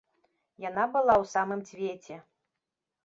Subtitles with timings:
[0.69, 2.15] Яна была ў самым цвеце.